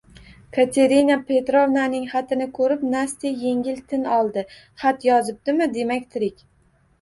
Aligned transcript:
Katerina 0.55 1.17
Petrovnaning 1.31 2.07
xatini 2.13 2.47
koʻrib 2.59 2.85
Nastya 2.95 3.33
yengil 3.43 3.77
tin 3.93 4.09
oldi– 4.17 4.45
xat 4.85 5.07
yozibdimi, 5.11 5.69
demak, 5.79 6.11
tirik. 6.17 6.45